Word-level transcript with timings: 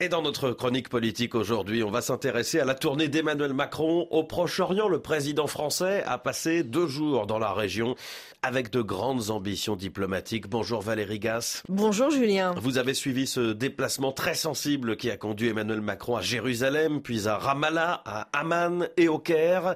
Et 0.00 0.08
dans 0.08 0.22
notre 0.22 0.52
chronique 0.52 0.88
politique 0.90 1.34
aujourd'hui, 1.34 1.82
on 1.82 1.90
va 1.90 2.02
s'intéresser 2.02 2.60
à 2.60 2.64
la 2.64 2.76
tournée 2.76 3.08
d'Emmanuel 3.08 3.52
Macron 3.52 4.06
au 4.12 4.22
Proche-Orient. 4.22 4.86
Le 4.86 5.00
président 5.00 5.48
français 5.48 6.04
a 6.06 6.18
passé 6.18 6.62
deux 6.62 6.86
jours 6.86 7.26
dans 7.26 7.40
la 7.40 7.52
région 7.52 7.96
avec 8.40 8.70
de 8.70 8.80
grandes 8.80 9.30
ambitions 9.30 9.74
diplomatiques. 9.74 10.48
Bonjour 10.48 10.82
Valérie 10.82 11.18
Gasse. 11.18 11.64
Bonjour 11.68 12.10
Julien. 12.10 12.54
Vous 12.62 12.78
avez 12.78 12.94
suivi 12.94 13.26
ce 13.26 13.52
déplacement 13.52 14.12
très 14.12 14.36
sensible 14.36 14.96
qui 14.96 15.10
a 15.10 15.16
conduit 15.16 15.48
Emmanuel 15.48 15.80
Macron 15.80 16.14
à 16.14 16.20
Jérusalem, 16.20 17.02
puis 17.02 17.26
à 17.26 17.36
Ramallah, 17.36 18.00
à 18.04 18.28
Amman 18.32 18.86
et 18.96 19.08
au 19.08 19.18
Caire. 19.18 19.74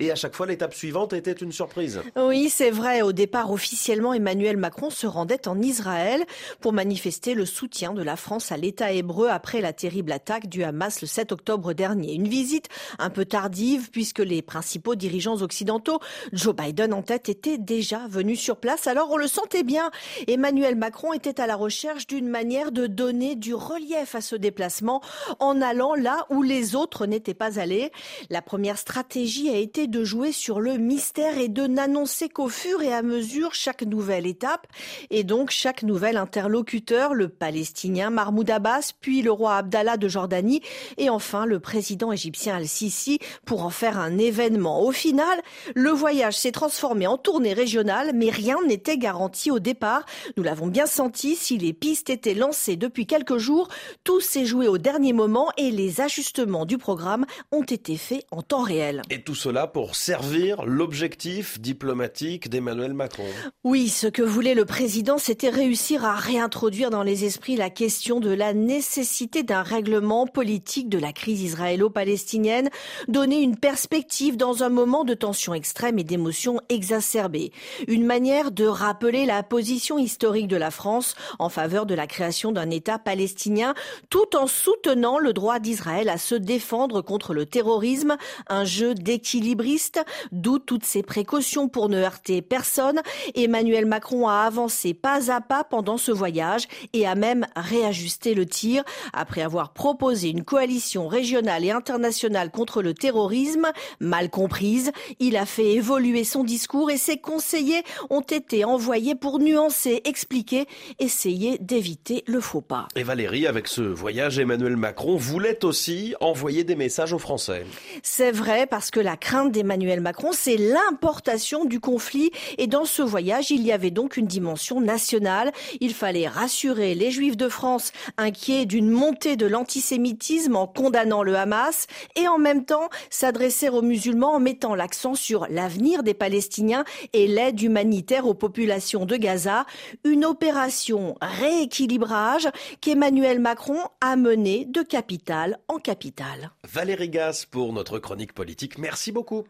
Et 0.00 0.12
à 0.12 0.16
chaque 0.16 0.34
fois, 0.34 0.46
l'étape 0.46 0.74
suivante 0.74 1.14
était 1.14 1.32
une 1.32 1.52
surprise. 1.52 2.02
Oui, 2.16 2.50
c'est 2.50 2.70
vrai. 2.70 3.00
Au 3.00 3.12
départ, 3.12 3.50
officiellement, 3.50 4.12
Emmanuel 4.12 4.58
Macron 4.58 4.90
se 4.90 5.06
rendait 5.06 5.48
en 5.48 5.62
Israël 5.62 6.26
pour 6.60 6.74
manifester 6.74 7.32
le 7.32 7.46
soutien 7.46 7.94
de 7.94 8.02
la 8.02 8.16
France 8.16 8.52
à 8.52 8.58
l'État 8.58 8.92
hébreu 8.92 9.30
après 9.30 9.61
la 9.62 9.72
terrible 9.72 10.12
attaque 10.12 10.48
du 10.48 10.62
Hamas 10.62 11.00
le 11.00 11.06
7 11.06 11.32
octobre 11.32 11.72
dernier. 11.72 12.14
Une 12.14 12.28
visite 12.28 12.68
un 12.98 13.08
peu 13.08 13.24
tardive 13.24 13.90
puisque 13.90 14.18
les 14.18 14.42
principaux 14.42 14.94
dirigeants 14.94 15.40
occidentaux, 15.40 16.00
Joe 16.32 16.54
Biden 16.54 16.92
en 16.92 17.02
tête, 17.02 17.28
étaient 17.28 17.58
déjà 17.58 18.06
venus 18.08 18.40
sur 18.40 18.56
place. 18.56 18.86
Alors 18.86 19.10
on 19.10 19.16
le 19.16 19.28
sentait 19.28 19.62
bien. 19.62 19.90
Emmanuel 20.26 20.76
Macron 20.76 21.12
était 21.12 21.40
à 21.40 21.46
la 21.46 21.56
recherche 21.56 22.06
d'une 22.06 22.28
manière 22.28 22.72
de 22.72 22.86
donner 22.86 23.36
du 23.36 23.54
relief 23.54 24.14
à 24.14 24.20
ce 24.20 24.36
déplacement 24.36 25.00
en 25.38 25.62
allant 25.62 25.94
là 25.94 26.26
où 26.28 26.42
les 26.42 26.74
autres 26.74 27.06
n'étaient 27.06 27.34
pas 27.34 27.58
allés. 27.58 27.90
La 28.28 28.42
première 28.42 28.78
stratégie 28.78 29.48
a 29.48 29.56
été 29.56 29.86
de 29.86 30.04
jouer 30.04 30.32
sur 30.32 30.60
le 30.60 30.76
mystère 30.76 31.38
et 31.38 31.48
de 31.48 31.66
n'annoncer 31.66 32.28
qu'au 32.28 32.48
fur 32.48 32.82
et 32.82 32.92
à 32.92 33.02
mesure 33.02 33.54
chaque 33.54 33.82
nouvelle 33.82 34.26
étape 34.26 34.66
et 35.10 35.24
donc 35.24 35.50
chaque 35.50 35.82
nouvel 35.82 36.16
interlocuteur, 36.16 37.14
le 37.14 37.28
palestinien 37.28 38.10
Mahmoud 38.10 38.50
Abbas, 38.50 38.92
puis 39.00 39.22
le 39.22 39.30
roi 39.30 39.51
Abdallah 39.56 39.96
de 39.96 40.08
Jordanie 40.08 40.62
et 40.98 41.10
enfin 41.10 41.46
le 41.46 41.60
président 41.60 42.12
égyptien 42.12 42.56
Al-Sisi 42.56 43.18
pour 43.44 43.64
en 43.64 43.70
faire 43.70 43.98
un 43.98 44.18
événement. 44.18 44.82
Au 44.82 44.92
final, 44.92 45.40
le 45.74 45.90
voyage 45.90 46.36
s'est 46.36 46.52
transformé 46.52 47.06
en 47.06 47.18
tournée 47.18 47.52
régionale, 47.52 48.12
mais 48.14 48.30
rien 48.30 48.56
n'était 48.66 48.98
garanti 48.98 49.50
au 49.50 49.58
départ. 49.58 50.04
Nous 50.36 50.42
l'avons 50.42 50.66
bien 50.66 50.86
senti, 50.86 51.36
si 51.36 51.58
les 51.58 51.72
pistes 51.72 52.10
étaient 52.10 52.34
lancées 52.34 52.76
depuis 52.76 53.06
quelques 53.06 53.38
jours, 53.38 53.68
tout 54.04 54.20
s'est 54.20 54.46
joué 54.46 54.68
au 54.68 54.78
dernier 54.78 55.12
moment 55.12 55.50
et 55.56 55.70
les 55.70 56.00
ajustements 56.00 56.66
du 56.66 56.78
programme 56.78 57.26
ont 57.50 57.62
été 57.62 57.96
faits 57.96 58.24
en 58.30 58.42
temps 58.42 58.62
réel. 58.62 59.02
Et 59.10 59.22
tout 59.22 59.34
cela 59.34 59.66
pour 59.66 59.96
servir 59.96 60.64
l'objectif 60.64 61.60
diplomatique 61.60 62.48
d'Emmanuel 62.48 62.94
Macron. 62.94 63.24
Oui, 63.64 63.88
ce 63.88 64.06
que 64.06 64.22
voulait 64.22 64.54
le 64.54 64.64
président, 64.64 65.18
c'était 65.18 65.48
réussir 65.48 66.04
à 66.04 66.14
réintroduire 66.14 66.90
dans 66.90 67.02
les 67.02 67.24
esprits 67.24 67.56
la 67.56 67.70
question 67.70 68.20
de 68.20 68.30
la 68.30 68.54
nécessité 68.54 69.41
d'un 69.42 69.62
règlement 69.62 70.26
politique 70.26 70.88
de 70.88 70.98
la 70.98 71.12
crise 71.12 71.42
israélo-palestinienne, 71.42 72.70
donner 73.08 73.40
une 73.40 73.56
perspective 73.56 74.36
dans 74.36 74.62
un 74.62 74.68
moment 74.68 75.04
de 75.04 75.14
tension 75.14 75.54
extrême 75.54 75.98
et 75.98 76.04
d'émotions 76.04 76.60
exacerbées. 76.68 77.52
Une 77.88 78.04
manière 78.04 78.50
de 78.50 78.66
rappeler 78.66 79.26
la 79.26 79.42
position 79.42 79.98
historique 79.98 80.48
de 80.48 80.56
la 80.56 80.70
France 80.70 81.14
en 81.38 81.48
faveur 81.48 81.86
de 81.86 81.94
la 81.94 82.06
création 82.06 82.52
d'un 82.52 82.70
État 82.70 82.98
palestinien, 82.98 83.74
tout 84.10 84.36
en 84.36 84.46
soutenant 84.46 85.18
le 85.18 85.32
droit 85.32 85.58
d'Israël 85.58 86.08
à 86.08 86.18
se 86.18 86.34
défendre 86.34 87.02
contre 87.02 87.34
le 87.34 87.46
terrorisme, 87.46 88.16
un 88.48 88.64
jeu 88.64 88.94
d'équilibriste, 88.94 90.04
d'où 90.30 90.58
toutes 90.58 90.84
ces 90.84 91.02
précautions 91.02 91.68
pour 91.68 91.88
ne 91.88 91.98
heurter 91.98 92.42
personne. 92.42 93.00
Emmanuel 93.34 93.86
Macron 93.86 94.28
a 94.28 94.42
avancé 94.42 94.94
pas 94.94 95.30
à 95.30 95.40
pas 95.40 95.64
pendant 95.64 95.96
ce 95.96 96.12
voyage 96.12 96.68
et 96.92 97.06
a 97.06 97.14
même 97.14 97.46
réajusté 97.56 98.34
le 98.34 98.46
tir 98.46 98.84
après 99.12 99.31
après 99.32 99.40
avoir 99.40 99.72
proposé 99.72 100.28
une 100.28 100.44
coalition 100.44 101.08
régionale 101.08 101.64
et 101.64 101.70
internationale 101.70 102.50
contre 102.50 102.82
le 102.82 102.92
terrorisme, 102.92 103.72
mal 103.98 104.28
comprise, 104.28 104.92
il 105.20 105.38
a 105.38 105.46
fait 105.46 105.72
évoluer 105.72 106.22
son 106.22 106.44
discours 106.44 106.90
et 106.90 106.98
ses 106.98 107.16
conseillers 107.16 107.82
ont 108.10 108.20
été 108.20 108.66
envoyés 108.66 109.14
pour 109.14 109.38
nuancer, 109.38 110.02
expliquer, 110.04 110.66
essayer 110.98 111.56
d'éviter 111.60 112.24
le 112.26 112.42
faux 112.42 112.60
pas. 112.60 112.88
Et 112.94 113.04
Valérie, 113.04 113.46
avec 113.46 113.68
ce 113.68 113.80
voyage, 113.80 114.38
Emmanuel 114.38 114.76
Macron 114.76 115.16
voulait 115.16 115.64
aussi 115.64 116.14
envoyer 116.20 116.62
des 116.62 116.76
messages 116.76 117.14
aux 117.14 117.18
Français. 117.18 117.64
C'est 118.02 118.32
vrai, 118.32 118.66
parce 118.66 118.90
que 118.90 119.00
la 119.00 119.16
crainte 119.16 119.50
d'Emmanuel 119.50 120.02
Macron, 120.02 120.32
c'est 120.32 120.58
l'importation 120.58 121.64
du 121.64 121.80
conflit. 121.80 122.32
Et 122.58 122.66
dans 122.66 122.84
ce 122.84 123.00
voyage, 123.00 123.50
il 123.50 123.62
y 123.62 123.72
avait 123.72 123.90
donc 123.90 124.18
une 124.18 124.26
dimension 124.26 124.82
nationale. 124.82 125.52
Il 125.80 125.94
fallait 125.94 126.28
rassurer 126.28 126.94
les 126.94 127.10
Juifs 127.10 127.38
de 127.38 127.48
France 127.48 127.92
inquiets 128.18 128.66
d'une 128.66 128.90
de 129.12 129.46
l'antisémitisme 129.46 130.56
en 130.56 130.66
condamnant 130.66 131.22
le 131.22 131.36
Hamas 131.36 131.86
et 132.16 132.28
en 132.28 132.38
même 132.38 132.64
temps 132.64 132.88
s'adresser 133.10 133.68
aux 133.68 133.82
musulmans 133.82 134.34
en 134.34 134.40
mettant 134.40 134.74
l'accent 134.74 135.14
sur 135.14 135.46
l'avenir 135.48 136.02
des 136.02 136.14
Palestiniens 136.14 136.84
et 137.12 137.26
l'aide 137.26 137.60
humanitaire 137.60 138.26
aux 138.26 138.34
populations 138.34 139.04
de 139.04 139.16
Gaza, 139.16 139.66
une 140.04 140.24
opération 140.24 141.16
rééquilibrage 141.20 142.48
qu'Emmanuel 142.80 143.38
Macron 143.38 143.78
a 144.00 144.16
menée 144.16 144.64
de 144.64 144.82
capitale 144.82 145.58
en 145.68 145.78
capitale. 145.78 146.50
Valérie 146.64 147.10
Gas 147.10 147.46
pour 147.50 147.72
notre 147.72 147.98
chronique 147.98 148.32
politique. 148.32 148.78
Merci 148.78 149.12
beaucoup. 149.12 149.40